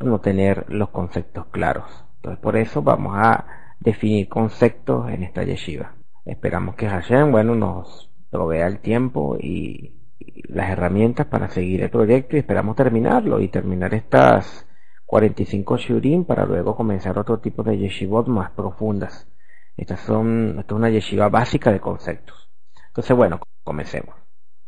[0.00, 2.04] no tener los conceptos claros.
[2.16, 3.46] Entonces por eso vamos a
[3.80, 5.94] definir conceptos en esta yeshiva.
[6.24, 9.94] Esperamos que Hashem, bueno, nos provea el tiempo y,
[10.48, 14.66] las herramientas para seguir el proyecto y esperamos terminarlo y terminar estas
[15.06, 19.28] 45 shurim para luego comenzar otro tipo de yeshivot más profundas.
[19.76, 22.50] Estas son, esta es una yeshiva básica de conceptos.
[22.88, 24.14] Entonces, bueno, comencemos.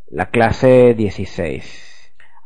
[0.07, 1.90] La clase 16.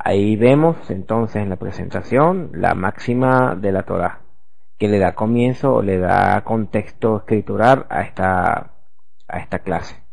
[0.07, 4.21] Ahí vemos entonces en la presentación la máxima de la Torah,
[4.79, 8.75] que le da comienzo o le da contexto escritural a esta,
[9.26, 10.04] a esta clase.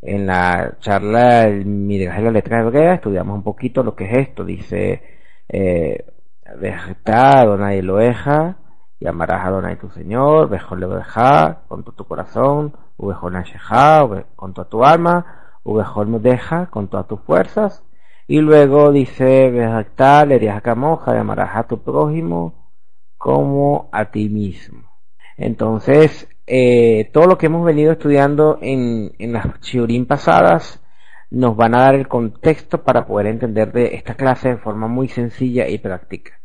[0.00, 4.28] En la charla el Midrash de la letra hebrea estudiamos un poquito lo que es
[4.28, 4.44] esto.
[4.44, 5.02] Dice,
[5.48, 6.06] eh,
[7.04, 8.58] Adonai Eloeja,
[9.00, 10.86] y amarás a tu Señor, Bejol
[11.66, 13.34] con todo tu corazón, Ubejol
[14.36, 17.84] con toda tu alma, Ubejol deja con todas tus fuerzas,
[18.26, 22.70] y luego dice, Bejactal, Eriajacamoja, y amarás a tu prójimo
[23.16, 24.90] como a ti mismo.
[25.36, 30.82] Entonces, eh, todo lo que hemos venido estudiando en, en las chiurín pasadas
[31.30, 35.08] nos van a dar el contexto para poder entender de esta clase de forma muy
[35.08, 36.40] sencilla y práctica.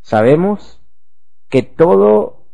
[0.00, 0.80] Sabemos
[1.48, 2.46] que todo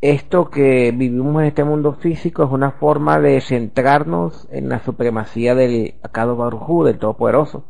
[0.00, 5.54] esto que vivimos en este mundo físico es una forma de centrarnos en la supremacía
[5.54, 7.64] del Akado Barujú, del Todopoderoso.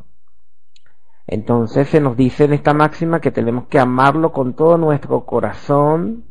[1.27, 6.25] Entonces se nos dice en esta máxima que tenemos que amarlo con todo nuestro corazón,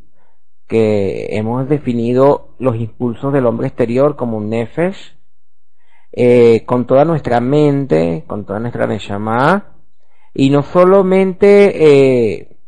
[0.69, 5.17] que hemos definido los impulsos del hombre exterior como un nefesh,
[6.12, 9.75] eh, con toda nuestra mente, con toda nuestra neshama,
[10.33, 12.59] y no solamente eh,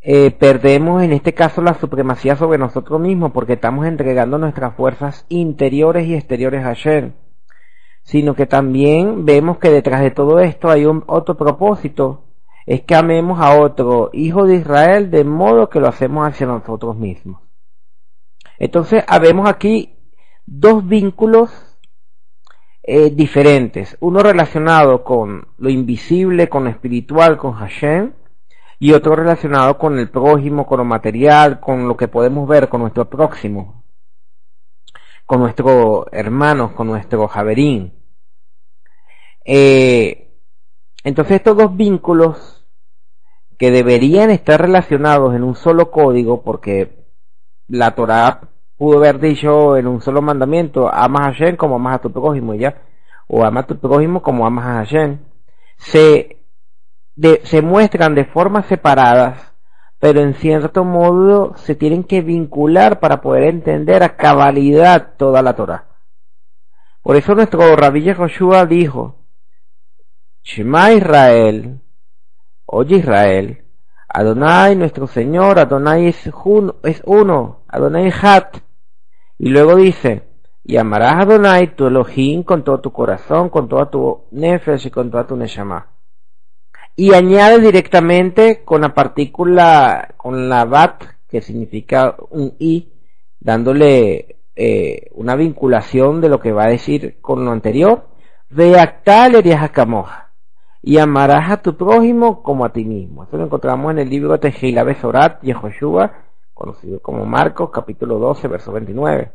[0.00, 5.24] eh, perdemos en este caso la supremacía sobre nosotros mismos porque estamos entregando nuestras fuerzas
[5.30, 6.74] interiores y exteriores a
[8.04, 12.24] sino que también vemos que detrás de todo esto hay un otro propósito,
[12.66, 16.96] es que amemos a otro hijo de Israel de modo que lo hacemos hacia nosotros
[16.96, 17.40] mismos.
[18.58, 19.96] Entonces, habemos aquí
[20.46, 21.50] dos vínculos
[22.82, 28.12] eh, diferentes, uno relacionado con lo invisible, con lo espiritual, con Hashem,
[28.78, 32.82] y otro relacionado con el prójimo, con lo material, con lo que podemos ver, con
[32.82, 33.73] nuestro próximo,
[35.34, 37.92] con nuestros hermanos, con nuestro javerín.
[39.44, 40.30] Eh,
[41.02, 42.64] entonces estos dos vínculos
[43.58, 47.04] que deberían estar relacionados en un solo código, porque
[47.66, 48.42] la Torah
[48.76, 52.54] pudo haber dicho en un solo mandamiento, amas a Hashem como amas a tu prójimo,
[52.54, 52.82] ya,
[53.26, 55.18] o amas a tu prójimo como amas a Hashem,
[55.78, 56.44] se
[57.42, 59.52] se muestran de formas separadas,
[60.04, 65.56] pero en cierto modo se tienen que vincular para poder entender a cabalidad toda la
[65.56, 65.86] Torah.
[67.00, 69.24] Por eso nuestro rabí Joshua dijo,
[70.42, 71.80] Shema Israel,
[72.66, 73.64] oye Israel,
[74.06, 76.30] Adonai nuestro Señor, Adonai es,
[77.06, 78.58] uno, Adonai Hat.
[79.38, 80.28] Y luego dice,
[80.64, 84.90] y amarás a Adonai tu Elohim con todo tu corazón, con toda tu nefesh y
[84.90, 85.93] con toda tu neshama
[86.96, 92.92] y añade directamente con la partícula, con la bat, que significa un i,
[93.40, 98.08] dándole eh, una vinculación de lo que va a decir con lo anterior,
[98.50, 100.24] Veactal camoja
[100.80, 103.24] y amarás a tu prójimo como a ti mismo.
[103.24, 106.12] Esto lo encontramos en el libro de Tejila Besorat Yehoshua,
[106.52, 109.32] conocido como Marcos, capítulo 12, verso 29.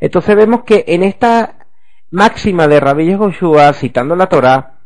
[0.00, 1.66] Entonces vemos que en esta
[2.10, 4.78] máxima de Rabbi Yehoshua, citando la Torah,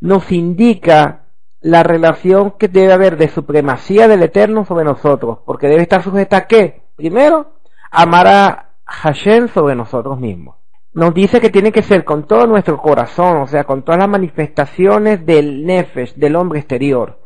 [0.00, 1.19] nos indica
[1.60, 6.38] la relación que debe haber de supremacía del Eterno sobre nosotros, porque debe estar sujeta
[6.38, 6.82] a qué?
[6.96, 7.52] Primero,
[7.90, 10.56] amar a Hashem sobre nosotros mismos.
[10.92, 14.08] Nos dice que tiene que ser con todo nuestro corazón, o sea, con todas las
[14.08, 17.20] manifestaciones del nefesh, del hombre exterior,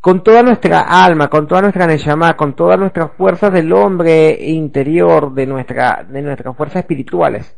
[0.00, 5.32] con toda nuestra alma, con toda nuestra neshama, con todas nuestras fuerzas del hombre interior,
[5.32, 7.56] de nuestra, de nuestras fuerzas espirituales.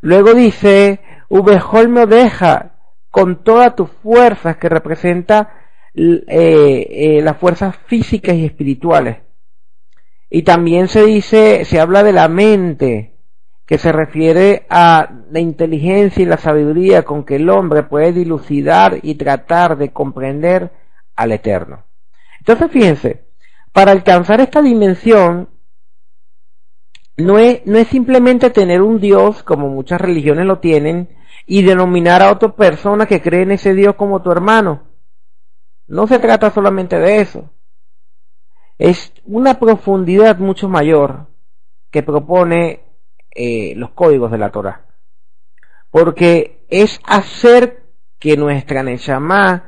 [0.00, 2.79] Luego dice, Ubehol me deja,
[3.10, 5.54] con todas tus fuerzas que representa
[5.94, 9.18] eh, eh, las fuerzas físicas y espirituales.
[10.30, 13.14] Y también se dice, se habla de la mente,
[13.66, 18.98] que se refiere a la inteligencia y la sabiduría con que el hombre puede dilucidar
[19.02, 20.70] y tratar de comprender
[21.16, 21.84] al Eterno.
[22.38, 23.24] Entonces fíjense,
[23.72, 25.50] para alcanzar esta dimensión,
[27.16, 31.08] no es, no es simplemente tener un Dios, como muchas religiones lo tienen,
[31.46, 34.82] y denominar a otra persona que cree en ese Dios como tu hermano.
[35.86, 37.50] No se trata solamente de eso.
[38.78, 41.26] Es una profundidad mucho mayor
[41.90, 42.80] que propone
[43.30, 44.86] eh, los códigos de la Torah.
[45.90, 47.84] Porque es hacer
[48.18, 49.64] que nuestra Neshama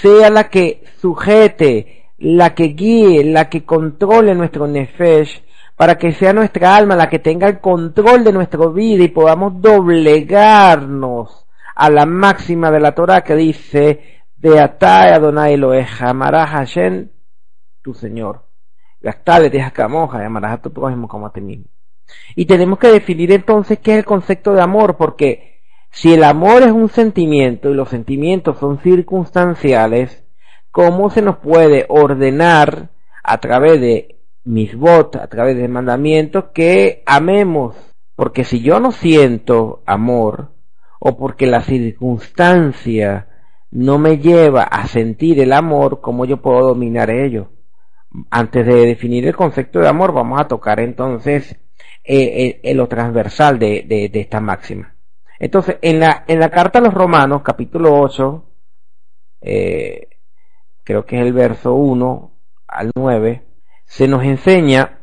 [0.00, 5.42] sea la que sujete la que guíe, la que controle nuestro nefesh,
[5.76, 9.60] para que sea nuestra alma la que tenga el control de nuestra vida y podamos
[9.60, 16.58] doblegarnos a la máxima de la Torah que dice, de Atai Adonai Eloheja, amarás a
[16.58, 17.08] Hashem,
[17.82, 18.44] tu Señor.
[19.00, 21.66] Gastale te y amarás a tu prójimo como a ti mismo.
[22.36, 25.60] Y tenemos que definir entonces qué es el concepto de amor, porque
[25.90, 30.24] si el amor es un sentimiento y los sentimientos son circunstanciales,
[30.70, 32.90] ¿cómo se nos puede ordenar
[33.22, 34.13] a través de
[34.44, 37.76] mis votos, a través de mandamientos, que amemos?
[38.14, 40.52] Porque si yo no siento amor,
[41.06, 43.28] o porque la circunstancia
[43.70, 47.50] no me lleva a sentir el amor, ¿cómo yo puedo dominar ello?
[48.30, 51.56] Antes de definir el concepto de amor, vamos a tocar entonces
[52.04, 54.94] eh, eh, lo transversal de, de, esta máxima.
[55.38, 58.44] Entonces, en la, en la carta a los romanos, capítulo 8,
[59.40, 60.08] eh,
[60.84, 62.32] creo que es el verso 1
[62.68, 63.43] al 9,
[63.84, 65.00] se nos enseña,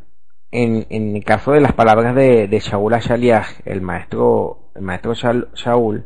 [0.52, 6.06] en, el caso de las palabras de, de Shaul Ashaliah, el maestro, el maestro Shaul,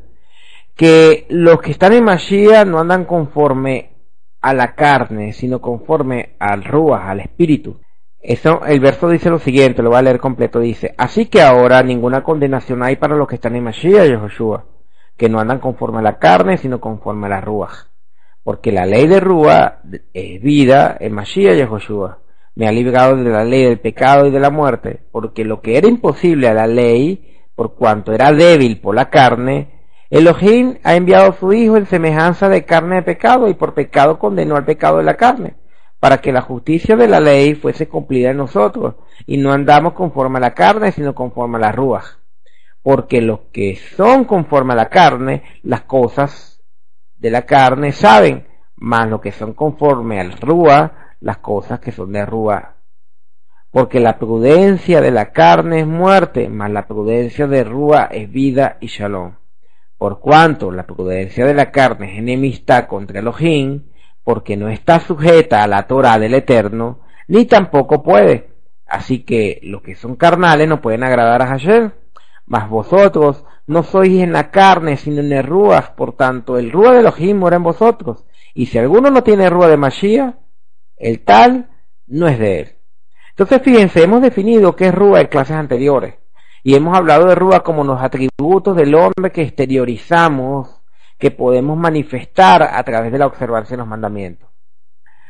[0.76, 3.96] que los que están en Mashiach no andan conforme
[4.42, 7.80] a la carne, sino conforme al Ruach, al espíritu.
[8.22, 12.24] El verso dice lo siguiente, lo voy a leer completo, dice, así que ahora ninguna
[12.24, 14.66] condenación hay para los que están en Mashiach y Joshua,
[15.16, 17.88] que no andan conforme a la carne, sino conforme a la Ruach.
[18.44, 19.80] Porque la ley de Ruach
[20.14, 22.20] es vida en Mashiach y Joshua.
[22.56, 25.78] Me ha librado de la ley del pecado y de la muerte, porque lo que
[25.78, 29.72] era imposible a la ley, por cuanto era débil por la carne,
[30.10, 34.20] Elohim ha enviado a su Hijo en semejanza de carne de pecado y por pecado
[34.20, 35.56] condenó al pecado de la carne
[36.06, 38.94] para que la justicia de la ley fuese cumplida en nosotros,
[39.26, 42.20] y no andamos conforme a la carne, sino conforme a la ruas.
[42.84, 46.62] Porque los que son conforme a la carne, las cosas
[47.18, 52.12] de la carne saben, más los que son conforme al rúa, las cosas que son
[52.12, 52.76] de rúa.
[53.72, 58.78] Porque la prudencia de la carne es muerte, mas la prudencia de rúa es vida
[58.80, 59.36] y shalom.
[59.98, 63.86] Por cuanto la prudencia de la carne es enemistad contra Elohim,
[64.24, 68.50] porque no está sujeta a la Torah del Eterno, ni tampoco puede.
[68.88, 71.92] Así que los que son carnales no pueden agradar a Hashem.
[72.46, 76.94] Mas vosotros no sois en la carne, sino en el Ruach, por tanto el Ruach
[76.94, 78.26] de Elohim mora en vosotros.
[78.54, 80.36] Y si alguno no tiene Ruach de Mashiach,
[80.98, 81.70] el tal
[82.08, 82.76] no es de él.
[83.30, 86.16] Entonces fíjense, hemos definido qué es Ruach en clases anteriores.
[86.64, 90.82] Y hemos hablado de Ruach como los atributos del hombre que exteriorizamos
[91.18, 94.50] que podemos manifestar a través de la observancia de los mandamientos.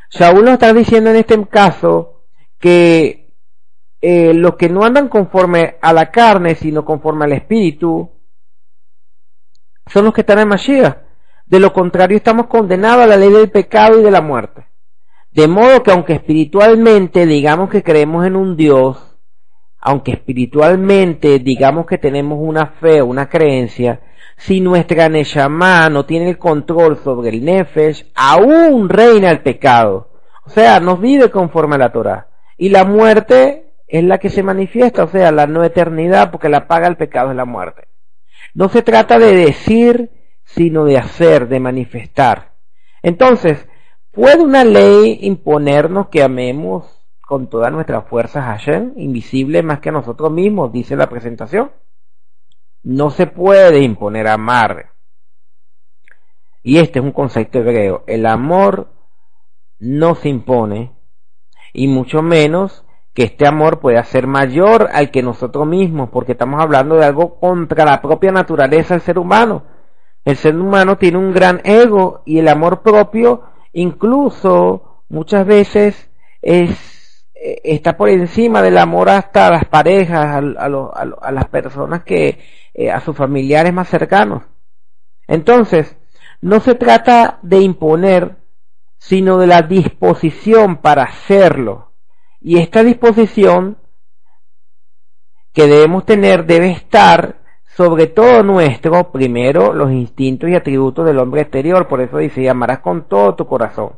[0.08, 2.22] Saúl nos está diciendo en este caso
[2.58, 3.34] que
[4.00, 8.10] eh, los que no andan conforme a la carne, sino conforme al espíritu,
[9.86, 10.98] son los que están en Mashiach.
[11.46, 14.66] De lo contrario, estamos condenados a la ley del pecado y de la muerte.
[15.36, 19.18] De modo que aunque espiritualmente digamos que creemos en un Dios,
[19.78, 24.00] aunque espiritualmente digamos que tenemos una fe, una creencia,
[24.38, 30.08] si nuestra Neshama no tiene el control sobre el Nefesh, aún reina el pecado.
[30.46, 32.28] O sea, nos vive conforme a la Torah.
[32.56, 36.66] Y la muerte es la que se manifiesta, o sea, la no eternidad, porque la
[36.66, 37.88] paga el pecado es la muerte.
[38.54, 40.10] No se trata de decir,
[40.44, 42.54] sino de hacer, de manifestar.
[43.02, 43.66] Entonces,
[44.16, 46.86] ¿puede una ley imponernos que amemos
[47.20, 51.70] con todas nuestras fuerzas a Hashem, invisible más que a nosotros mismos, dice la presentación?
[52.82, 54.92] No se puede imponer amar.
[56.62, 58.04] Y este es un concepto hebreo.
[58.06, 58.88] El amor
[59.78, 60.92] no se impone
[61.74, 66.60] y mucho menos que este amor pueda ser mayor al que nosotros mismos, porque estamos
[66.60, 69.64] hablando de algo contra la propia naturaleza del ser humano.
[70.24, 73.42] El ser humano tiene un gran ego y el amor propio
[73.76, 81.48] incluso muchas veces es, está por encima del amor hasta a las parejas, a las
[81.48, 82.38] personas que
[82.72, 84.44] eh, a sus familiares más cercanos.
[85.26, 85.96] Entonces,
[86.40, 88.38] no se trata de imponer,
[88.98, 91.92] sino de la disposición para hacerlo.
[92.40, 93.78] Y esta disposición
[95.52, 97.45] que debemos tener debe estar
[97.76, 101.86] sobre todo nuestro, primero, los instintos y atributos del hombre exterior.
[101.88, 103.90] Por eso dice, amarás con todo tu corazón.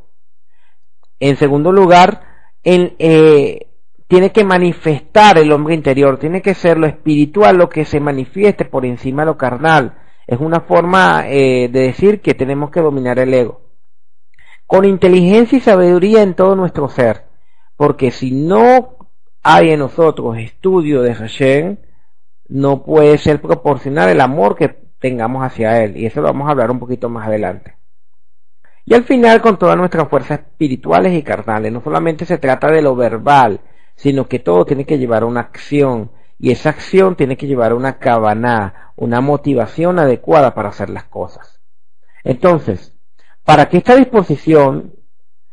[1.21, 2.23] En segundo lugar,
[2.65, 3.69] en, eh,
[4.09, 8.65] tiene que manifestar el hombre interior, tiene que ser lo espiritual lo que se manifieste
[8.65, 9.97] por encima de lo carnal.
[10.27, 13.61] Es una forma eh, de decir que tenemos que dominar el ego.
[14.67, 17.27] Con inteligencia y sabiduría en todo nuestro ser.
[17.77, 18.97] Porque si no
[19.45, 21.77] hay en nosotros estudio de Hashem,
[22.49, 25.97] no puede ser proporcional el amor que tengamos hacia Él.
[25.97, 27.77] Y eso lo vamos a hablar un poquito más adelante.
[28.85, 31.73] y al final con todas nuestras fuerzas espirituales y carnales.
[31.73, 33.61] No solamente se trata de lo verbal,
[33.97, 37.73] sino que todo tiene que llevar a una acción y esa acción tiene que llevar
[37.73, 41.61] a una cabana, una motivación adecuada para hacer las cosas.
[42.25, 42.95] Entonces,
[43.45, 44.95] para que esta disposición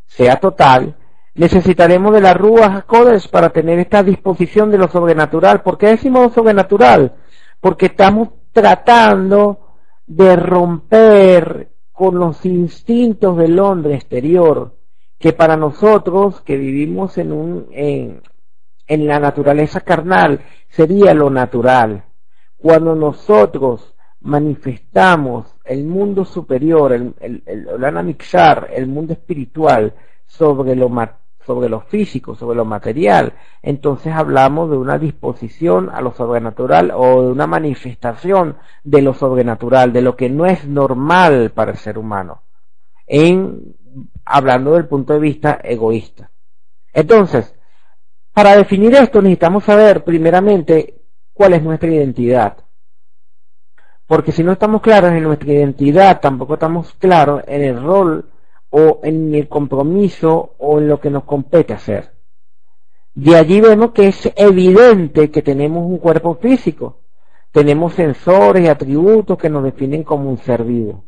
[0.05, 0.95] sea total,
[1.35, 5.61] necesitaremos de la Ruach Codes para tener esta disposición de lo sobrenatural.
[5.61, 7.15] ¿Por qué decimos sobrenatural?
[7.59, 9.59] Porque estamos tratando
[10.07, 14.77] de romper con los instintos del hombre exterior,
[15.19, 18.21] que para nosotros que vivimos en un en,
[19.07, 22.05] la naturaleza carnal sería lo natural.
[22.57, 27.67] Cuando nosotros manifestamos el mundo superior, el, el, el,
[28.73, 29.93] el mundo espiritual
[30.25, 30.89] sobre lo,
[31.45, 37.23] sobre lo físico, sobre lo material, entonces hablamos de una disposición a lo sobrenatural o
[37.23, 41.97] de una manifestación de lo sobrenatural, de lo que no es normal para el ser
[41.97, 42.41] humano,
[43.05, 43.75] en
[44.25, 46.31] hablando del punto de vista egoísta.
[46.91, 47.55] Entonces,
[48.33, 51.01] para definir esto necesitamos saber primeramente
[51.33, 52.57] cuál es nuestra identidad.
[54.07, 58.29] Porque si no estamos claros en nuestra identidad, tampoco estamos claros en el rol
[58.77, 62.11] o en el compromiso o en lo que nos compete hacer.
[63.13, 66.99] De allí vemos que es evidente que tenemos un cuerpo físico,
[67.53, 71.05] tenemos sensores y atributos que nos definen como un ser vivo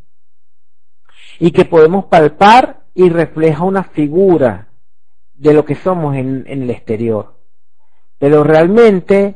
[1.40, 4.70] y que podemos palpar y refleja una figura
[5.34, 7.36] de lo que somos en, el exterior.
[8.18, 9.36] Pero realmente,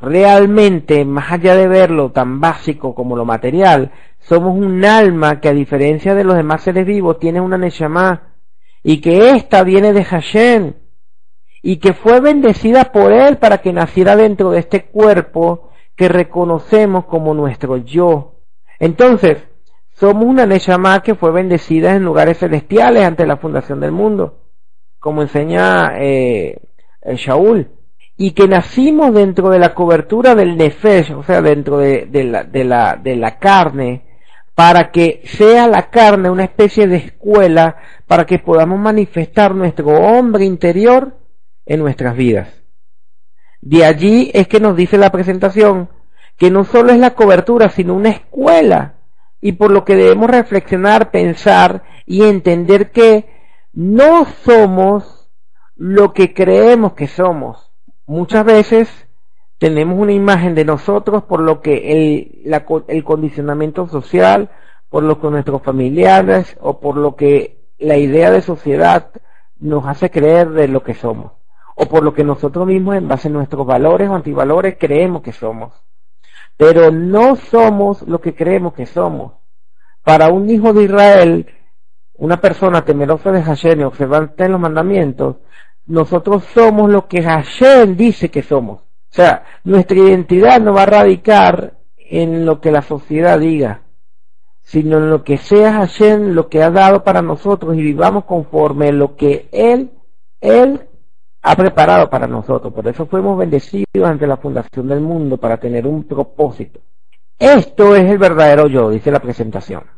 [0.00, 5.52] realmente, más allá de verlo tan básico como lo material, somos un alma que a
[5.52, 8.34] diferencia de los demás seres vivos tiene una Neshama
[8.82, 10.74] y que ésta viene de Hashem
[11.62, 17.06] y que fue bendecida por él para que naciera dentro de este cuerpo que reconocemos
[17.06, 18.40] como nuestro yo.
[18.78, 19.38] Entonces,
[19.94, 24.42] somos una Neshama que fue bendecida en lugares celestiales ante la fundación del mundo
[25.06, 26.58] como enseña eh,
[27.14, 27.70] Shaul,
[28.16, 33.38] y que nacimos dentro de la cobertura del nefesh, o sea, dentro de, la, la
[33.38, 34.06] carne,
[34.54, 40.46] para que sea la carne una especie de escuela para que podamos manifestar nuestro hombre
[40.46, 41.18] interior
[41.66, 42.48] en nuestras vidas.
[43.60, 45.90] De allí es que nos dice la presentación
[46.38, 48.94] que no solo es la cobertura, sino una escuela,
[49.40, 53.26] y por lo que debemos reflexionar, pensar y entender que
[53.72, 55.30] no somos
[55.74, 57.65] lo que creemos que somos.
[58.06, 59.08] Muchas veces
[59.58, 62.52] tenemos una imagen de nosotros por lo que el,
[62.88, 64.50] el condicionamiento social,
[64.88, 69.10] por lo que nuestros familiares o por lo que la idea de sociedad
[69.58, 71.32] nos hace creer de lo que somos
[71.76, 75.32] o por lo que nosotros mismos en base a nuestros valores o antivalores creemos que
[75.32, 75.74] somos.
[76.56, 79.34] Pero no somos lo que creemos que somos.
[80.02, 81.46] Para un hijo de Israel,
[82.14, 85.36] una persona temerosa de Hashem y observante en los mandamientos,
[85.86, 88.80] nosotros somos lo que Hashem dice que somos.
[88.80, 93.82] O sea, nuestra identidad no va a radicar en lo que la sociedad diga,
[94.62, 98.92] sino en lo que sea Hashem lo que ha dado para nosotros y vivamos conforme
[98.92, 99.90] lo que Él,
[100.40, 100.88] Él
[101.42, 102.72] ha preparado para nosotros.
[102.72, 106.80] Por eso fuimos bendecidos ante la fundación del mundo para tener un propósito.
[107.38, 109.95] Esto es el verdadero yo, dice la presentación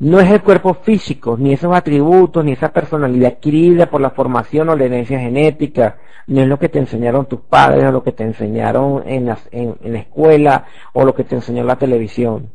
[0.00, 4.70] no es el cuerpo físico, ni esos atributos, ni esa personalidad adquirida por la formación
[4.70, 8.12] o la herencia genética, no es lo que te enseñaron tus padres o lo que
[8.12, 10.64] te enseñaron en la, en, la escuela
[10.94, 12.50] o lo que te enseñó la televisión.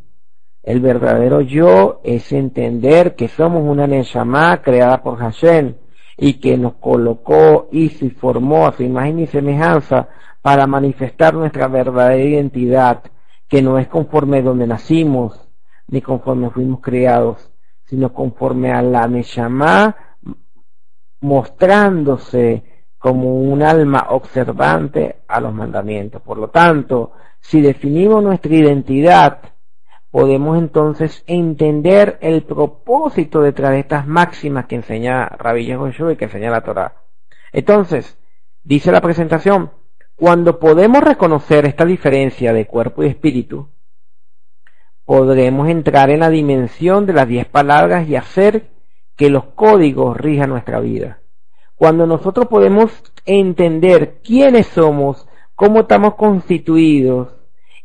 [0.63, 5.75] El verdadero yo es entender que somos una Neshama creada por Hashem
[6.17, 10.09] y que nos colocó, y y formó a su imagen y semejanza
[10.41, 13.03] para manifestar nuestra verdadera identidad,
[13.47, 15.44] que no es conforme donde nacimos,
[15.87, 17.51] ni conforme fuimos creados,
[17.85, 19.95] sino conforme a la Neshama
[21.21, 22.63] mostrándose
[22.97, 26.21] como un alma observante a los mandamientos.
[26.21, 29.39] Por lo tanto, si definimos nuestra identidad,
[30.09, 36.25] podemos entonces entender el propósito detrás de estas máximas que enseña Rabbi Yehoshua y que
[36.25, 36.95] enseña la Torah.
[37.51, 38.17] Entonces,
[38.63, 39.71] dice la presentación,
[40.15, 43.69] cuando podemos reconocer esta diferencia de cuerpo y espíritu,
[45.05, 48.71] podremos entrar en la dimensión de las diez palabras y hacer
[49.15, 51.19] que los códigos rijan nuestra vida.
[51.75, 52.91] Cuando nosotros podemos
[53.25, 57.33] entender quiénes somos, cómo estamos constituidos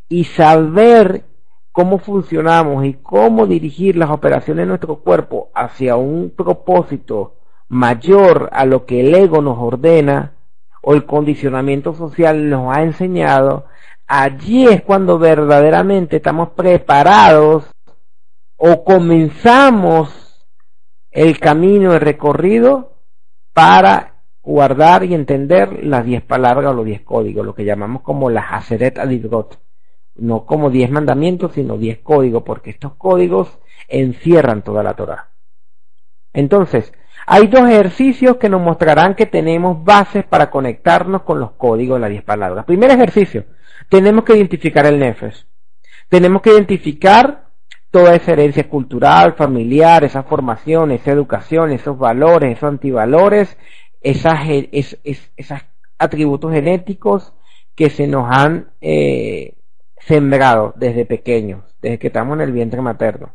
[0.08, 1.24] y saber
[1.72, 7.36] cómo funcionamos y cómo dirigir las operaciones de nuestro cuerpo hacia un propósito
[7.68, 10.34] mayor a lo que el ego nos ordena
[10.82, 13.66] o el condicionamiento social nos ha enseñado,
[14.10, 17.70] allí es cuando verdaderamente estamos preparados
[18.56, 20.44] o comenzamos
[21.12, 22.96] el camino, el recorrido
[23.52, 28.30] para guardar y entender las diez palabras o los diez códigos, lo que llamamos como
[28.30, 29.60] las Haseret Adibrot.
[30.16, 35.28] No como diez mandamientos, sino diez códigos, porque estos códigos encierran toda la Torah.
[36.32, 36.92] Entonces,
[37.26, 42.00] hay dos ejercicios que nos mostrarán que tenemos bases para conectarnos con los códigos de
[42.00, 42.64] las diez palabras.
[42.64, 43.44] Primer ejercicio,
[43.88, 45.46] tenemos que identificar el Nefesh.
[46.08, 47.48] Tenemos que identificar
[47.90, 53.56] toda esa herencia cultural, familiar, esa formación, esa educación, esos valores, esos antivalores,
[54.00, 54.40] esas,
[54.72, 55.60] esos
[55.98, 57.32] atributos genéticos
[57.74, 59.54] que se nos han eh,
[60.00, 63.32] sembrado desde pequeños, desde que estamos en el vientre materno.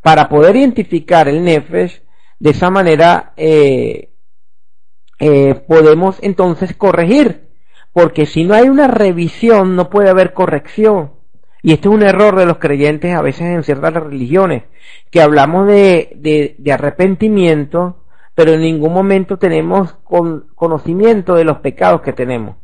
[0.00, 2.02] Para poder identificar el Nefesh,
[2.38, 4.10] de esa manera eh,
[5.20, 7.51] eh, podemos entonces corregir,
[7.92, 11.12] porque si no hay una revisión no puede haber corrección.
[11.62, 14.64] Y este es un error de los creyentes a veces en ciertas religiones,
[15.10, 19.94] que hablamos de, de, arrepentimiento, pero en ningún momento tenemos
[20.54, 22.56] conocimiento de los pecados que tenemos.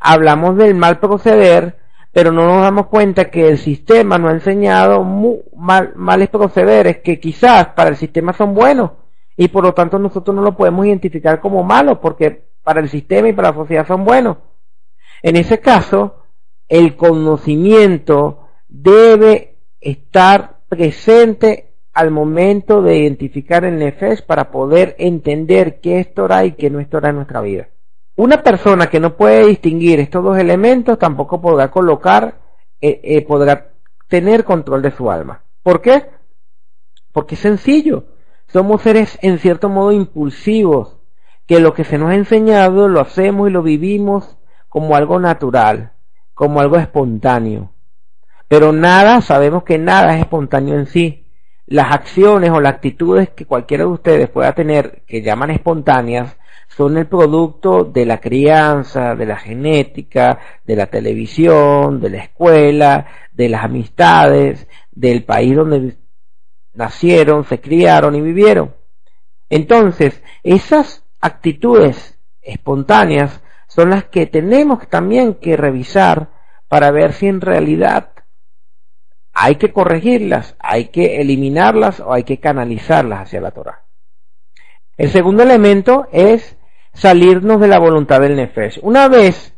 [0.00, 1.78] Hablamos del mal proceder,
[2.12, 7.18] pero no nos damos cuenta que el sistema nos ha enseñado mal, males procederes que
[7.18, 8.92] quizás para el sistema son buenos
[9.36, 13.28] y por lo tanto nosotros no lo podemos identificar como malos porque para el sistema
[13.28, 14.36] y para la sociedad son buenos.
[15.24, 16.16] En ese caso,
[16.68, 26.00] el conocimiento debe estar presente al momento de identificar el Nefesh para poder entender qué
[26.00, 27.68] es Torah y qué no es Torah en nuestra vida.
[28.16, 32.42] Una persona que no puede distinguir estos dos elementos tampoco podrá colocar,
[32.82, 33.72] eh, eh, podrá
[34.08, 35.42] tener control de su alma.
[35.62, 36.04] ¿Por qué?
[37.12, 38.08] Porque es sencillo.
[38.48, 40.98] Somos seres en cierto modo impulsivos,
[41.46, 44.36] que lo que se nos ha enseñado lo hacemos y lo vivimos
[44.74, 45.92] como algo natural,
[46.34, 47.70] como algo espontáneo.
[48.48, 51.28] Pero nada, sabemos que nada es espontáneo en sí.
[51.64, 56.98] Las acciones o las actitudes que cualquiera de ustedes pueda tener, que llaman espontáneas, son
[56.98, 63.48] el producto de la crianza, de la genética, de la televisión, de la escuela, de
[63.50, 65.98] las amistades, del país donde
[66.72, 68.74] nacieron, se criaron y vivieron.
[69.48, 73.40] Entonces, esas actitudes espontáneas
[73.74, 76.30] son las que tenemos también que revisar
[76.68, 78.12] para ver si en realidad
[79.32, 83.84] hay que corregirlas, hay que eliminarlas o hay que canalizarlas hacia la Torah.
[84.96, 86.56] El segundo elemento es
[86.92, 88.78] salirnos de la voluntad del Nefesh.
[88.82, 89.56] Una vez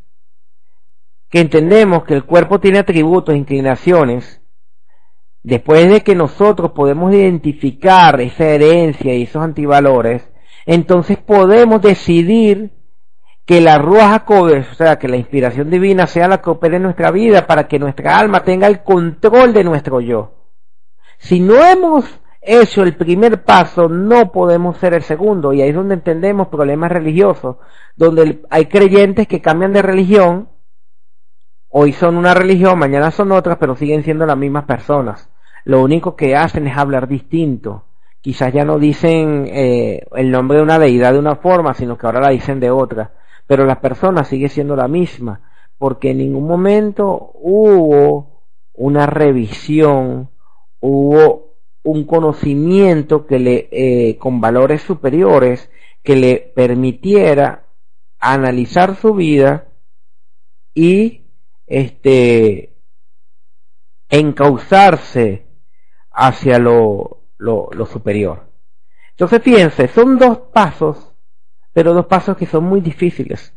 [1.28, 4.40] que entendemos que el cuerpo tiene atributos, inclinaciones,
[5.42, 10.26] después de que nosotros podemos identificar esa herencia y esos antivalores,
[10.64, 12.72] entonces podemos decidir
[13.46, 17.12] que la Ruach o sea, que la inspiración divina sea la que opere en nuestra
[17.12, 20.32] vida para que nuestra alma tenga el control de nuestro yo.
[21.18, 22.04] Si no hemos
[22.42, 26.90] hecho el primer paso, no podemos ser el segundo, y ahí es donde entendemos problemas
[26.90, 27.56] religiosos,
[27.94, 30.48] donde hay creyentes que cambian de religión,
[31.68, 35.30] hoy son una religión, mañana son otras, pero siguen siendo las mismas personas.
[35.64, 37.84] Lo único que hacen es hablar distinto.
[38.20, 42.06] Quizás ya no dicen eh, el nombre de una deidad de una forma, sino que
[42.06, 43.12] ahora la dicen de otra
[43.46, 50.30] pero la persona sigue siendo la misma, porque en ningún momento hubo una revisión,
[50.80, 55.70] hubo un conocimiento que le, eh, con valores superiores,
[56.02, 57.66] que le permitiera
[58.18, 59.68] analizar su vida
[60.74, 61.26] y
[61.66, 62.76] este
[64.08, 65.46] encauzarse
[66.10, 68.52] hacia lo, lo, lo superior.
[69.10, 71.15] Entonces fíjense, son dos pasos
[71.76, 73.52] pero dos pasos que son muy difíciles.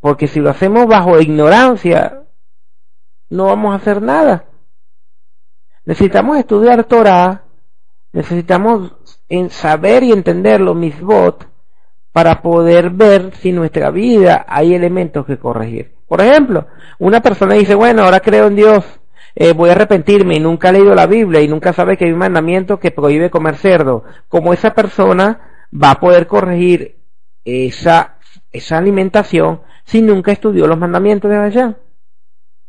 [0.00, 2.22] Porque si lo hacemos bajo ignorancia,
[3.28, 4.46] no vamos a hacer nada.
[5.84, 7.42] Necesitamos estudiar Torah,
[8.14, 8.94] necesitamos
[9.50, 11.46] saber y entender los misbot
[12.10, 15.92] para poder ver si en nuestra vida hay elementos que corregir.
[16.08, 18.82] Por ejemplo, una persona dice, bueno, ahora creo en Dios,
[19.34, 22.12] eh, voy a arrepentirme y nunca ha leído la Biblia y nunca sabe que hay
[22.12, 24.04] un mandamiento que prohíbe comer cerdo.
[24.26, 26.99] Como esa persona va a poder corregir
[27.44, 28.18] esa,
[28.52, 31.76] esa alimentación si nunca estudió los mandamientos de allá.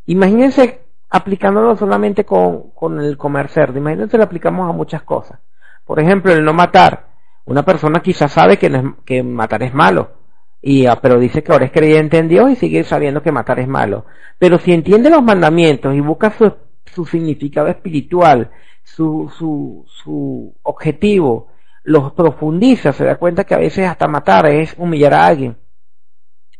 [0.05, 5.39] Imagínense aplicándolo solamente con, con el comer cerdo, imagínense lo aplicamos a muchas cosas.
[5.85, 7.11] Por ejemplo, el no matar.
[7.45, 10.21] Una persona quizás sabe que, que matar es malo,
[10.61, 13.59] y, ah, pero dice que ahora es creyente en Dios y sigue sabiendo que matar
[13.59, 14.05] es malo.
[14.37, 16.53] Pero si entiende los mandamientos y busca su,
[16.85, 18.51] su significado espiritual,
[18.83, 21.47] su, su, su objetivo,
[21.83, 25.57] los profundiza, se da cuenta que a veces hasta matar es humillar a alguien.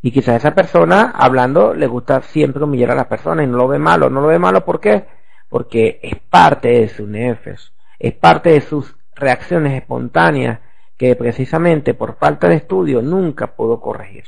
[0.02, 3.68] Y quizás esa persona, hablando, le gusta siempre humillar a la persona y no lo
[3.68, 4.10] ve malo.
[4.10, 5.06] No lo ve malo, ¿por qué?
[5.48, 10.60] Porque es parte de su nefes, es parte de sus reacciones espontáneas
[10.98, 14.26] que precisamente por falta de estudio nunca puedo corregir.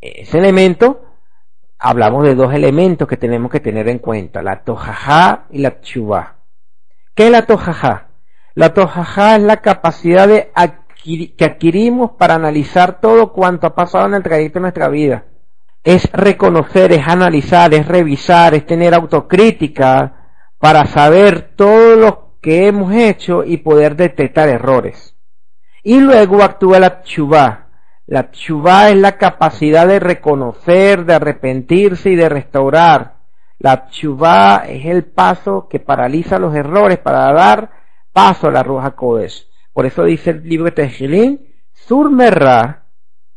[0.00, 1.02] Ese elemento,
[1.78, 6.36] hablamos de dos elementos que tenemos que tener en cuenta, la tojajá y la chubá.
[7.14, 8.05] ¿Qué es la tojajá?
[8.56, 14.22] La tojajá es la capacidad que adquirimos para analizar todo cuanto ha pasado en el
[14.22, 15.24] trayecto de nuestra vida.
[15.84, 22.94] Es reconocer, es analizar, es revisar, es tener autocrítica para saber todo lo que hemos
[22.94, 25.14] hecho y poder detectar errores.
[25.82, 27.66] Y luego actúa la chubá.
[28.06, 33.16] La chubá es la capacidad de reconocer, de arrepentirse y de restaurar.
[33.58, 37.75] La chubá es el paso que paraliza los errores para dar
[38.16, 39.46] paso a la Ruja Kodesh.
[39.74, 42.86] Por eso dice el libro de Tejilín, Surmerra,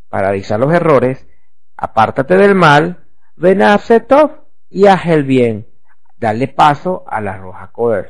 [0.08, 1.28] paraliza los errores,
[1.76, 3.04] apártate del mal,
[3.36, 5.68] ven a Tov y haz el bien.
[6.16, 8.10] Dale paso a la Ruja Kodesh.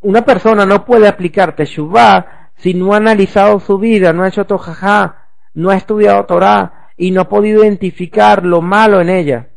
[0.00, 4.46] Una persona no puede aplicar Teshuvah si no ha analizado su vida, no ha hecho
[4.46, 9.50] tojajá, no ha estudiado Torah y no ha podido identificar lo malo en ella.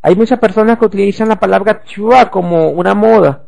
[0.00, 3.43] Hay muchas personas que utilizan la palabra chua como una moda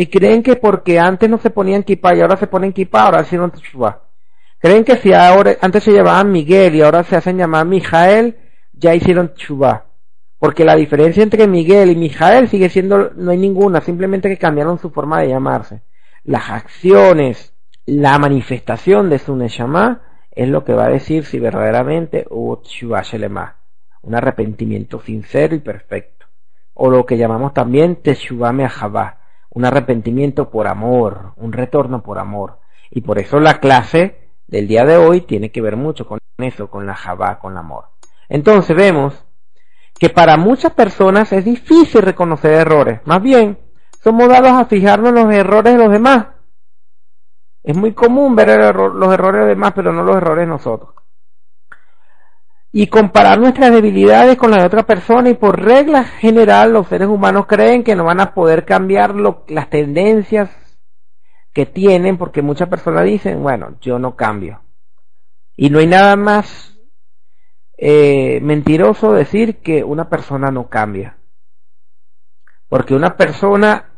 [0.00, 3.22] y creen que porque antes no se ponían kippah y ahora se ponen kippah, ahora
[3.22, 4.04] hicieron chua.
[4.60, 8.36] Creen que si ahora, antes se llamaban Miguel y ahora se hacen llamar Mijael,
[8.72, 9.86] ya hicieron chua.
[10.38, 14.78] Porque la diferencia entre Miguel y Mijael sigue siendo, no hay ninguna, simplemente que cambiaron
[14.78, 15.82] su forma de llamarse.
[16.22, 17.52] Las acciones,
[17.84, 23.02] la manifestación de su Neshama es lo que va a decir si verdaderamente hubo Tshuva
[24.02, 26.26] un arrepentimiento sincero y perfecto.
[26.74, 29.17] O lo que llamamos también Teshuvah Meahavá,
[29.50, 32.58] un arrepentimiento por amor, un retorno por amor.
[32.90, 36.70] Y por eso la clase del día de hoy tiene que ver mucho con eso,
[36.70, 37.86] con la Javá, con el amor.
[38.28, 39.24] Entonces vemos
[39.98, 43.00] que para muchas personas es difícil reconocer errores.
[43.04, 43.58] Más bien,
[44.02, 46.26] somos dados a fijarnos en los errores de los demás
[47.68, 50.94] es muy común ver los errores de demás, pero no los errores de nosotros.
[52.70, 57.08] Y comparar nuestras debilidades con las de otra persona y por regla general los seres
[57.08, 60.50] humanos creen que no van a poder cambiar las tendencias
[61.52, 64.60] que tienen porque muchas personas dicen, bueno, yo no cambio.
[65.56, 66.78] Y no hay nada más
[67.78, 71.16] eh, mentiroso decir que una persona no cambia.
[72.68, 73.92] Porque una persona,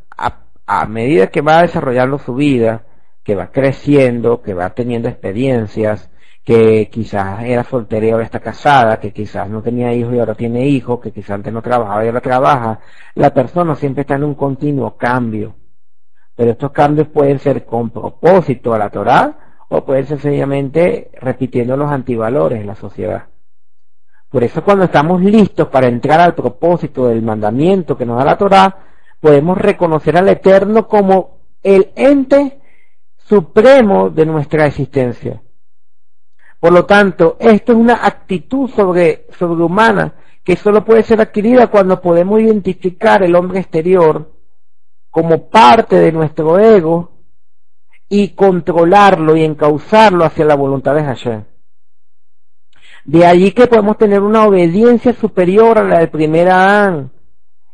[0.66, 2.84] a medida que va desarrollando su vida,
[3.24, 6.10] que va creciendo, que va teniendo experiencias,
[6.44, 10.34] que quizás era soltera y ahora está casada, que quizás no tenía hijos y ahora
[10.34, 12.80] tiene hijos, que quizás antes no trabajaba y ahora trabaja,
[13.14, 15.54] la persona siempre está en un continuo cambio.
[16.34, 21.76] Pero estos cambios pueden ser con propósito a la Torah o pueden ser sencillamente repitiendo
[21.76, 23.26] los antivalores de la sociedad.
[24.30, 28.38] Por eso cuando estamos listos para entrar al propósito del mandamiento que nos da la
[28.38, 28.76] Torah,
[29.20, 32.60] podemos reconocer al Eterno como el ente
[33.18, 35.42] supremo de nuestra existencia.
[36.60, 42.00] Por lo tanto, esto es una actitud sobre, sobrehumana que solo puede ser adquirida cuando
[42.00, 44.30] podemos identificar el hombre exterior
[45.10, 47.12] como parte de nuestro ego
[48.08, 51.44] y controlarlo y encauzarlo hacia la voluntad de Hashem.
[53.04, 57.10] De allí que podemos tener una obediencia superior a la del primer Adán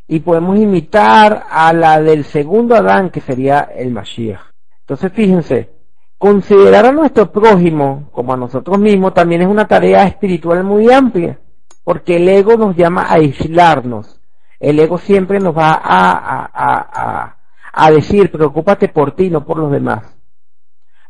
[0.07, 4.40] y podemos imitar a la del segundo Adán que sería el Mashiach.
[4.81, 5.75] Entonces fíjense,
[6.18, 11.38] considerar a nuestro prójimo como a nosotros mismos también es una tarea espiritual muy amplia,
[11.85, 14.20] porque el ego nos llama a aislarnos.
[14.59, 17.37] El ego siempre nos va a,
[17.72, 20.16] a, decir, preocúpate por ti, no por los demás.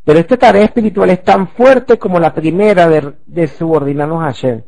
[0.04, 4.62] Pero esta tarea espiritual es tan fuerte como la primera de, de subordinarnos a Hashem.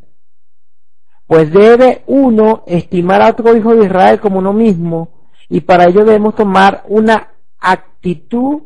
[1.27, 6.05] Pues debe uno estimar a otro hijo de Israel como uno mismo, y para ello
[6.05, 8.63] debemos tomar una actitud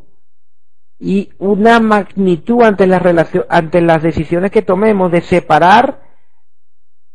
[1.05, 3.03] y una magnitud ante las,
[3.49, 6.01] ante las decisiones que tomemos de separar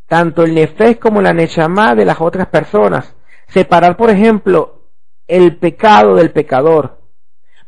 [0.07, 3.15] tanto el nefes como la neshama de las otras personas.
[3.47, 4.89] Separar, por ejemplo,
[5.25, 6.99] el pecado del pecador.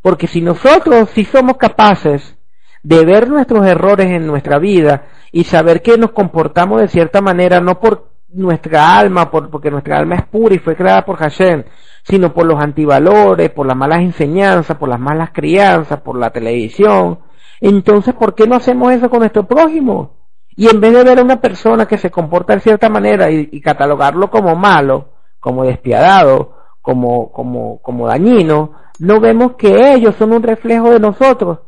[0.02, 2.36] Porque si nosotros si somos capaces
[2.84, 7.62] de ver nuestros errores en nuestra vida y saber que nos comportamos de cierta manera,
[7.62, 11.64] no por nuestra alma, por, porque nuestra alma es pura y fue creada por Hashem,
[12.04, 17.20] sino por los antivalores, por las malas enseñanzas, por las malas crianzas, por la televisión.
[17.62, 20.18] Entonces, ¿por qué no hacemos eso con nuestro prójimo?
[20.56, 23.62] Y en vez de ver a una persona que se comporta de cierta manera y,
[23.62, 30.44] catalogarlo como malo, como despiadado, como, como, como dañino, no vemos que ellos son un
[30.44, 31.60] reflejo de nosotros.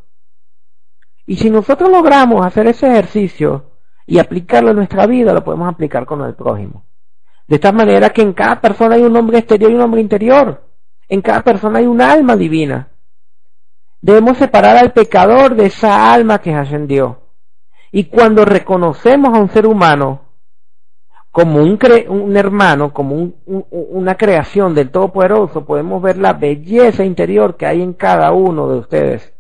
[1.25, 3.70] Y si nosotros logramos hacer ese ejercicio
[4.11, 6.83] y aplicarlo en nuestra vida, lo podemos aplicar con el prójimo.
[7.47, 10.65] De esta manera que en cada persona hay un hombre exterior y un hombre interior.
[11.07, 12.89] En cada persona hay un alma divina.
[14.01, 17.21] Debemos separar al pecador de esa alma que ascendió.
[17.93, 20.23] Y cuando reconocemos a un ser humano
[21.31, 27.65] como un, un hermano, como una creación del Todopoderoso, podemos ver la belleza interior que
[27.65, 29.33] hay en cada uno de ustedes.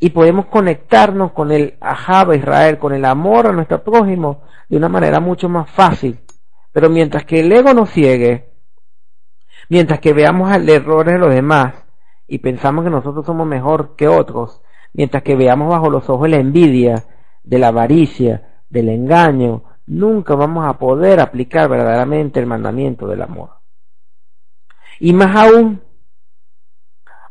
[0.00, 4.88] Y podemos conectarnos con el Ahaba Israel, con el amor a nuestro prójimo, de una
[4.88, 6.20] manera mucho más fácil.
[6.72, 8.50] Pero mientras que el ego nos ciegue,
[9.68, 11.74] mientras que veamos el error de los demás
[12.26, 14.62] y pensamos que nosotros somos mejor que otros,
[14.94, 17.04] mientras que veamos bajo los ojos la envidia,
[17.42, 23.50] de la avaricia, del engaño, nunca vamos a poder aplicar verdaderamente el mandamiento del amor.
[25.00, 25.82] Y más aún,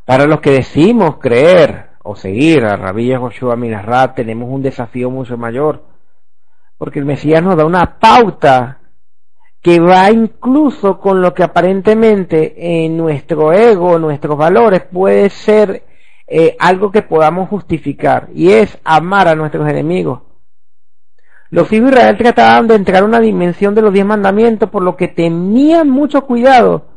[0.06, 5.38] para los que decimos creer o seguir a Rabí Joshua Minarrat, tenemos un desafío mucho
[5.38, 5.84] mayor,
[6.76, 8.80] porque el Mesías nos da una pauta
[9.62, 15.84] que va incluso con lo que aparentemente en nuestro ego, nuestros valores, puede ser
[16.26, 20.22] eh, algo que podamos justificar, y es amar a nuestros enemigos.
[21.52, 24.82] Los hijos de Israel trataban de entrar a una dimensión de los diez mandamientos, por
[24.82, 26.88] lo que tenían mucho cuidado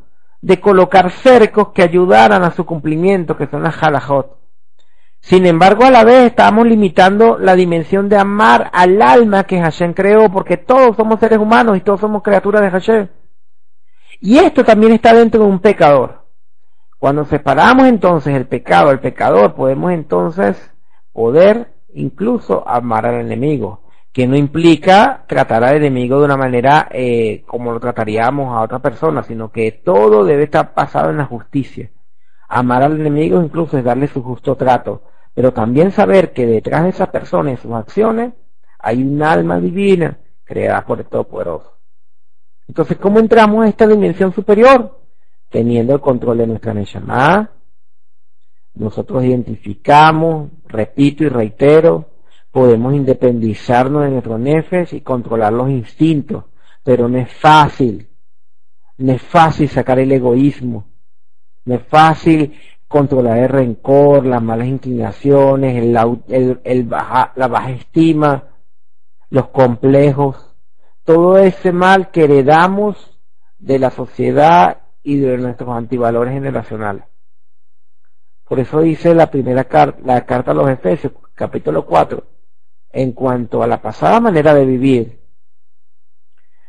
[0.40, 4.41] de colocar cercos que ayudaran a su cumplimiento, que son las halajot.
[5.22, 9.94] Sin embargo, a la vez estamos limitando la dimensión de amar al alma que Hashem
[9.94, 13.08] creó, porque todos somos seres humanos y todos somos criaturas de Hashem.
[14.20, 16.26] Y esto también está dentro de un pecador.
[16.98, 20.72] Cuando separamos entonces el pecado del pecador, podemos entonces
[21.12, 23.82] poder incluso amar al enemigo,
[24.12, 28.80] que no implica tratar al enemigo de una manera eh, como lo trataríamos a otra
[28.80, 31.90] persona, sino que todo debe estar basado en la justicia.
[32.48, 35.02] Amar al enemigo incluso es darle su justo trato,
[35.34, 38.32] pero también saber que detrás de esa persona y sus acciones
[38.78, 41.78] hay un alma divina creada por el Todopoderoso.
[42.68, 45.02] Entonces, ¿cómo entramos a esta dimensión superior?
[45.52, 47.50] teniendo el control de nuestra Neshama,
[48.74, 52.08] nosotros identificamos, repito y reitero,
[52.50, 56.44] podemos independizarnos de nuestros nefes y controlar los instintos,
[56.82, 58.08] pero no es fácil,
[58.96, 60.86] no es fácil sacar el egoísmo,
[61.66, 62.58] no es fácil
[62.92, 65.92] controlar el rencor, las malas inclinaciones, el,
[66.90, 68.50] la baja estima,
[69.30, 70.54] los complejos,
[71.02, 73.18] todo ese mal que heredamos
[73.58, 77.04] de la sociedad y de nuestros antivalores generacionales.
[78.46, 82.22] Por eso dice la primera carta, la carta a los Efesios, capítulo 4,
[82.90, 85.18] en cuanto a la pasada manera de vivir,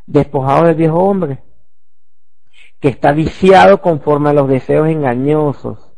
[0.05, 1.43] despojado del viejo hombre,
[2.79, 5.92] que está viciado conforme a los deseos engañosos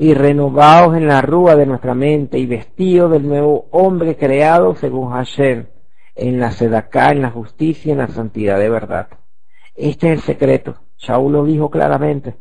[0.00, 5.10] y renovados en la rúa de nuestra mente y vestido del nuevo hombre creado según
[5.10, 5.66] Hashem,
[6.14, 9.08] en la sedaká, en la justicia, en la santidad de verdad.
[9.76, 10.76] Este es el secreto.
[10.96, 12.34] Shaul lo dijo claramente,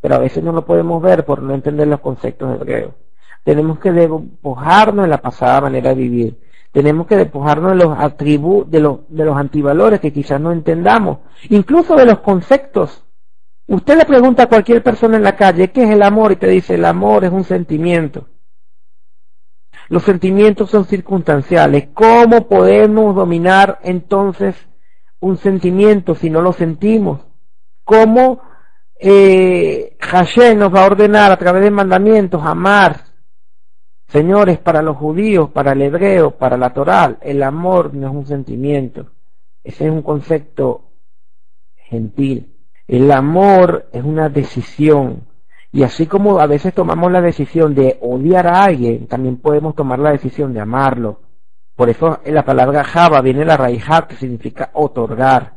[0.00, 2.94] pero a veces no lo podemos ver por no entender los conceptos hebreos.
[3.42, 6.40] Tenemos que despojarnos de la pasada manera de vivir.
[6.70, 11.18] Tenemos que despojarnos de los atributos, de los, de los antivalores que quizás no entendamos,
[11.48, 13.04] incluso de los conceptos.
[13.70, 16.32] Usted le pregunta a cualquier persona en la calle, ¿qué es el amor?
[16.32, 18.28] Y te dice, el amor es un sentimiento.
[19.88, 21.88] Los sentimientos son circunstanciales.
[21.94, 24.54] ¿Cómo podemos dominar entonces
[25.18, 27.30] un sentimiento si no lo sentimos?
[27.90, 28.40] cómo
[29.00, 33.00] eh, Hashem nos va a ordenar a través de mandamientos amar.
[34.06, 38.26] Señores, para los judíos, para el hebreo, para la Torá, el amor no es un
[38.26, 39.10] sentimiento,
[39.64, 40.92] ese es un concepto
[41.74, 42.49] gentil.
[42.90, 45.28] El amor es una decisión.
[45.70, 50.00] Y así como a veces tomamos la decisión de odiar a alguien, también podemos tomar
[50.00, 51.20] la decisión de amarlo.
[51.76, 55.54] Por eso en la palabra Java viene la raíz que significa otorgar.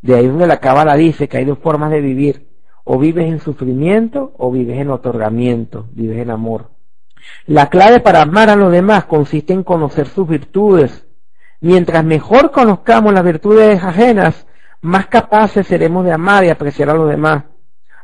[0.00, 2.48] De ahí donde la cábala dice que hay dos formas de vivir.
[2.84, 6.70] O vives en sufrimiento o vives en otorgamiento, vives en amor.
[7.44, 11.06] La clave para amar a los demás consiste en conocer sus virtudes.
[11.60, 14.46] Mientras mejor conozcamos las virtudes ajenas,
[14.82, 17.44] más capaces seremos de amar y apreciar a los demás.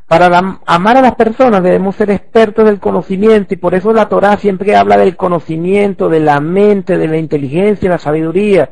[0.06, 4.38] Para amar a las personas debemos ser expertos del conocimiento y por eso la Torah
[4.38, 8.70] siempre habla del conocimiento, de la mente, de la inteligencia, de la sabiduría.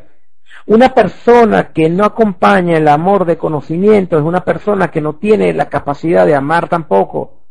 [0.64, 5.52] Una persona que no acompaña el amor de conocimiento es una persona que no tiene
[5.52, 7.42] la capacidad de amar tampoco.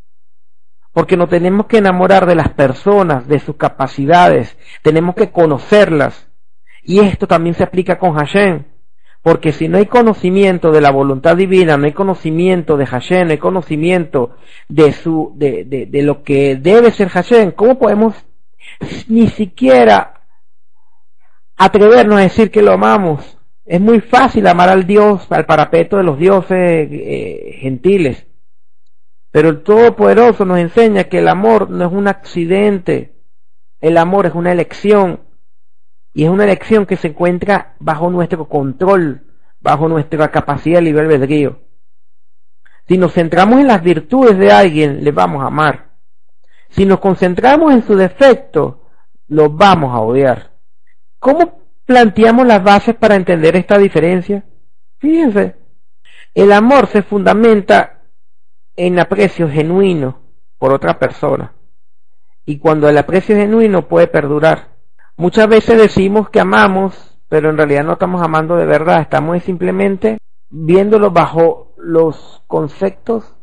[0.92, 6.28] Porque no tenemos que enamorar de las personas, de sus capacidades, tenemos que conocerlas.
[6.82, 8.64] Y esto también se aplica con Hashem.
[9.26, 13.32] Porque si no hay conocimiento de la voluntad divina, no hay conocimiento de Hashem, no
[13.32, 14.38] hay conocimiento
[14.70, 18.14] de su, de, de, de lo que debe ser Hashem, ¿cómo podemos
[19.08, 20.22] ni siquiera
[21.58, 23.40] atrevernos a decir que lo amamos.
[23.66, 28.28] Es muy fácil amar al Dios, al parapeto de los dioses eh, gentiles.
[29.32, 33.16] Pero el Todopoderoso nos enseña que el amor no es un accidente,
[33.82, 35.22] el amor es una elección.
[36.16, 39.26] Y es una elección que se encuentra bajo nuestro control,
[39.60, 41.60] bajo nuestra capacidad de libre albedrío.
[42.88, 45.90] Si nos centramos en las virtudes de alguien, le vamos a amar.
[46.70, 48.86] Si nos concentramos en su defecto,
[49.28, 50.52] lo vamos a odiar.
[51.20, 54.46] ¿Cómo planteamos las bases para entender esta diferencia?
[55.00, 55.58] Fíjense,
[56.34, 58.04] el amor se fundamenta
[58.78, 60.22] en aprecio genuino
[60.60, 61.52] por otra persona.
[62.46, 64.75] Y cuando el aprecio genuino puede perdurar.
[65.18, 70.18] Muchas veces decimos que amamos, pero en realidad no estamos amando de verdad, estamos simplemente
[70.50, 73.36] viéndolo bajo los conceptos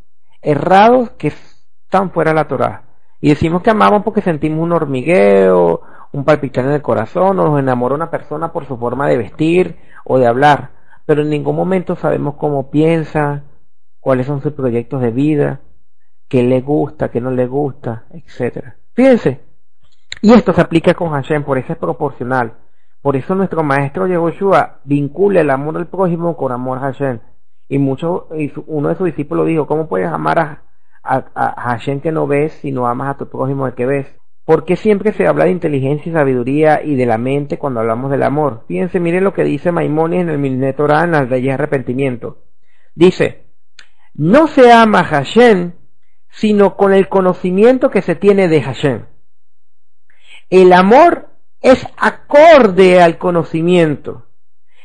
[0.43, 2.83] errados que están fuera de la Torah.
[3.23, 5.81] Y decimos que amamos porque sentimos un hormigueo,
[6.13, 9.77] un palpitar en el corazón, o nos enamora una persona por su forma de vestir
[10.05, 10.73] o de hablar,
[11.07, 13.45] pero en ningún momento sabemos cómo piensa,
[13.99, 15.61] cuáles son sus proyectos de vida,
[16.29, 18.77] qué le gusta, qué no le gusta, etcétera.
[18.95, 19.41] Fíjense,
[20.23, 22.55] y esto se aplica con Hashem, por eso es proporcional.
[23.03, 27.19] Por eso nuestro maestro Yehoshua vincula el amor al prójimo con amor a Hashem.
[27.69, 30.63] Y, mucho, y uno de sus discípulos dijo, ¿cómo puedes amar a,
[31.57, 34.07] Hashem que no ves si no amas a tu prójimo el que ves?
[34.45, 38.11] ¿Por qué siempre se habla de inteligencia y sabiduría y de la mente cuando hablamos
[38.13, 38.65] del amor?
[38.69, 42.45] Fíjense, miren lo que dice Maimónides en el Milne Torah en las leyes de arrepentimiento.
[42.95, 43.47] Dice,
[44.15, 45.73] no se ama a Hashem
[46.29, 49.07] sino con el conocimiento que se tiene de Hashem.
[50.53, 51.31] El amor
[51.62, 54.27] es acorde al conocimiento.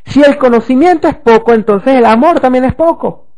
[0.06, 3.34] Si el conocimiento es poco, entonces el amor también es poco.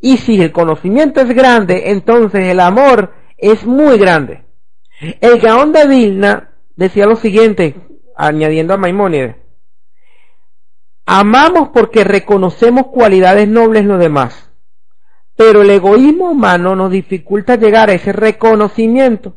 [0.00, 4.42] Y si el conocimiento es grande, entonces el amor es muy grande.
[5.20, 7.76] El Gaón de Vilna decía lo siguiente,
[8.16, 9.36] añadiendo a Maimónides.
[11.06, 14.50] Amamos porque reconocemos cualidades nobles en los demás,
[15.36, 19.36] pero el egoísmo humano nos dificulta llegar a ese reconocimiento.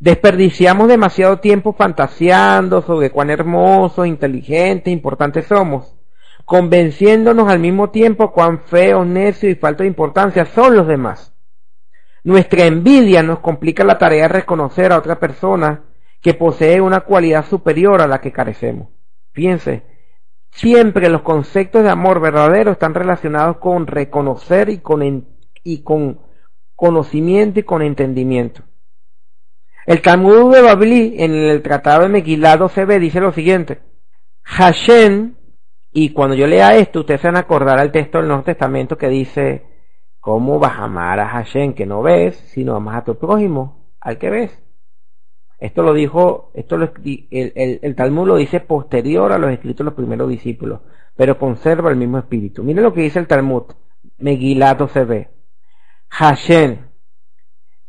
[0.00, 5.94] Desperdiciamos demasiado tiempo fantaseando sobre cuán hermosos, inteligentes, importantes somos,
[6.46, 11.34] convenciéndonos al mismo tiempo cuán feos, necios y falta de importancia son los demás.
[12.24, 15.84] Nuestra envidia nos complica la tarea de reconocer a otra persona
[16.22, 18.88] que posee una cualidad superior a la que carecemos.
[19.32, 19.84] Piense,
[20.50, 25.28] siempre los conceptos de amor verdadero están relacionados con reconocer y con,
[25.62, 26.22] y con
[26.74, 28.62] conocimiento y con entendimiento.
[29.86, 33.80] El Talmud de Babli en el Tratado de se ve dice lo siguiente:
[34.42, 35.34] Hashem,
[35.92, 38.98] y cuando yo lea esto, ustedes se van a acordar al texto del Nuevo Testamento
[38.98, 39.64] que dice:
[40.20, 44.18] ¿Cómo vas a amar a Hashem que no ves, sino amas a tu prójimo, al
[44.18, 44.62] que ves?
[45.58, 49.94] Esto lo dijo, esto lo, el, Talmud lo dice posterior a los escritos de los
[49.94, 50.80] primeros discípulos,
[51.16, 52.62] pero conserva el mismo espíritu.
[52.62, 53.64] Miren lo que dice el Talmud,
[54.18, 55.28] Megillah se ve.
[56.08, 56.89] Hashem,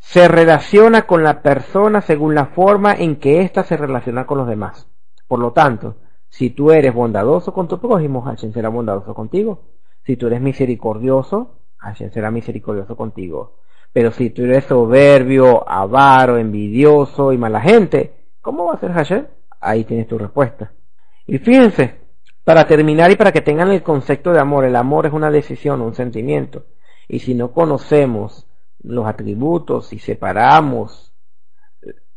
[0.02, 4.48] se relaciona con la persona según la forma en que ésta se relaciona con los
[4.48, 4.90] demás.
[5.28, 5.96] Por lo tanto,
[6.28, 9.62] si tú eres bondadoso con tu prójimo, Hashem será bondadoso contigo.
[10.04, 13.60] Si tú eres misericordioso, Hashem será misericordioso contigo.
[13.94, 19.28] Pero si tú eres soberbio, avaro, envidioso y mala gente, ¿cómo va a ser Hashem?
[19.62, 20.74] Ahí tienes tu respuesta.
[21.28, 22.02] Y fíjense,
[22.44, 25.80] para terminar y para que tengan el concepto de amor, el amor es una decisión,
[25.80, 26.66] un sentimiento.
[27.08, 28.48] Y si no conocemos
[28.84, 31.14] los atributos y separamos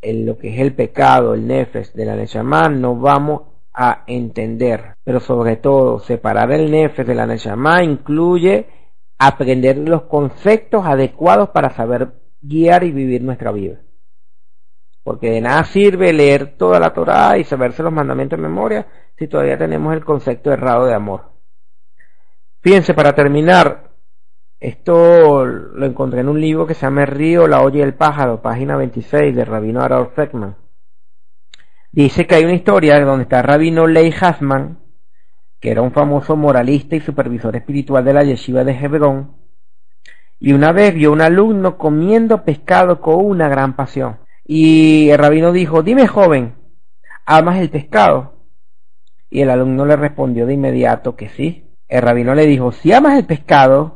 [0.01, 4.95] en lo que es el pecado, el nefes de la Neshama, no vamos a entender.
[5.03, 8.67] Pero sobre todo, separar el nefes de la Neshama incluye
[9.19, 13.81] aprender los conceptos adecuados para saber guiar y vivir nuestra vida.
[15.03, 18.87] Porque de nada sirve leer toda la Torah y saberse los mandamientos de memoria
[19.19, 21.33] si todavía tenemos el concepto errado de amor.
[22.61, 23.94] Fíjense, para terminar,
[24.65, 27.93] esto lo encontré en un libro que se llama El río, la olla y el
[27.93, 30.57] pájaro, página 26 de Rabino Harold Feckman.
[31.93, 34.79] Dice que hay una historia donde está Rabino Ley Hasman,
[35.61, 39.37] que era un famoso moralista y supervisor espiritual de la yeshiva de Hebrón,
[40.41, 44.21] y una vez vio un alumno comiendo pescado con una gran pasión.
[44.47, 46.55] Y el rabino dijo, dime joven,
[47.27, 48.47] ¿amas el pescado?
[49.29, 51.71] Y el alumno le respondió de inmediato que sí.
[51.87, 53.94] El rabino le dijo, si amas el pescado,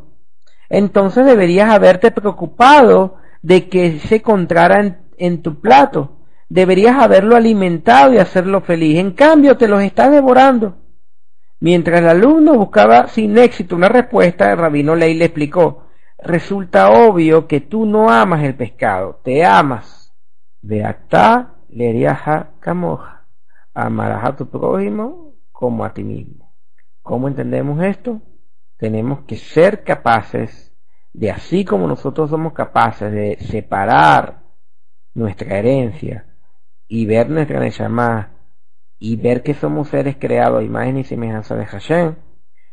[0.69, 6.19] entonces deberías haberte preocupado de que se encontrara en, tu plato.
[6.49, 8.99] Deberías haberlo alimentado y hacerlo feliz.
[8.99, 10.77] En cambio, te los estás devorando.
[11.61, 15.87] Mientras el alumno buscaba sin éxito una respuesta, el rabino Ley le explicó,
[16.19, 20.15] resulta obvio que tú no amas el pescado, te amas.
[20.63, 23.27] De acá leriaja camoja.
[23.75, 26.53] Amarás a tu prójimo como a ti mismo.
[27.03, 28.21] ¿Cómo entendemos esto?
[28.79, 30.73] Tenemos que ser capaces
[31.13, 34.43] de así como nosotros somos capaces de separar
[35.15, 36.27] nuestra herencia
[36.87, 38.31] y ver nuestra Neshama
[38.99, 42.15] y ver que somos seres creados a imagen y semejanza de Hashem,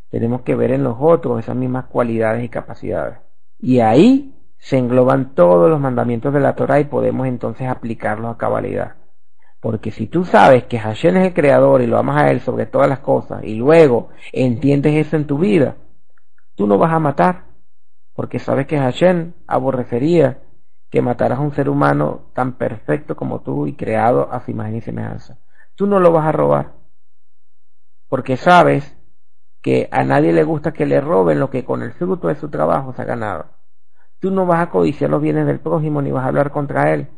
[0.09, 3.19] tenemos que ver en los otros esas mismas cualidades y capacidades.
[3.59, 8.37] Y ahí se engloban todos los mandamientos de la Torah y podemos entonces aplicarlos a
[8.37, 8.95] cabalidad.
[9.59, 12.67] Porque si tú sabes que Hashem es el creador y lo amas a él sobre
[12.67, 15.77] todas las cosas y luego entiendes eso en tu vida,
[16.55, 17.45] tú no vas a matar.
[18.13, 20.41] Porque sabes que Hashem aborrecería
[20.89, 24.77] que mataras a un ser humano tan perfecto como tú y creado a su imagen
[24.77, 25.39] y semejanza.
[25.75, 26.73] Tú no lo vas a robar.
[28.07, 28.97] Porque sabes
[29.61, 32.49] que a nadie le gusta que le roben lo que con el fruto de su
[32.49, 33.47] trabajo se ha ganado.
[34.19, 37.09] Tú no vas a codiciar los bienes del prójimo ni vas a hablar contra él.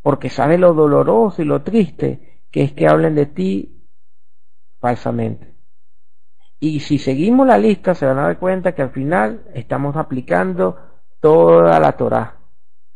[0.00, 3.90] Porque sabes lo doloroso y lo triste que es que hablen de ti
[4.80, 5.53] falsamente.
[6.64, 10.78] Y si seguimos la lista se van a dar cuenta que al final estamos aplicando
[11.20, 12.38] toda la Torah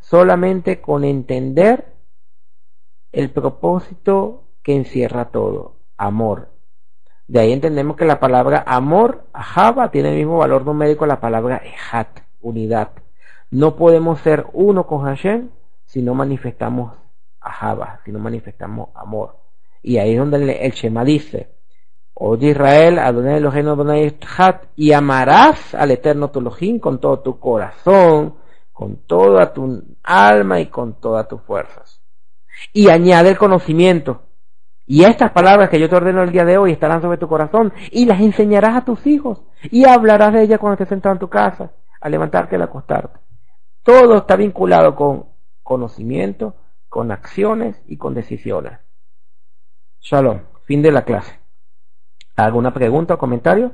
[0.01, 1.85] solamente con entender
[3.13, 6.49] el propósito que encierra todo, amor.
[7.27, 11.61] De ahí entendemos que la palabra amor, Java, tiene el mismo valor numérico la palabra
[11.63, 12.93] Ehat, unidad.
[13.51, 15.51] No podemos ser uno con Hashem
[15.85, 16.97] si no manifestamos
[17.39, 19.37] Java, si no manifestamos amor.
[19.83, 21.58] Y ahí es donde el, Shema dice,
[22.21, 26.43] Oye Israel, Adonai Elohim Adonai Hat, y amarás al eterno tu
[26.81, 28.35] con todo tu corazón,
[28.73, 32.03] con toda tu alma y con todas tus fuerzas.
[32.73, 34.23] Y añade el conocimiento.
[34.85, 37.73] Y estas palabras que yo te ordeno el día de hoy estarán sobre tu corazón
[37.93, 41.29] y las enseñarás a tus hijos y hablarás de ellas cuando estés sentado en tu
[41.29, 43.21] casa, al levantarte y al acostarte.
[43.85, 45.27] Todo está vinculado con
[45.63, 46.57] conocimiento,
[46.89, 48.81] con acciones y con decisiones.
[50.01, 50.41] Shalom.
[50.65, 51.39] Fin de la clase.
[52.39, 53.73] ¿Alguna pregunta o comentario?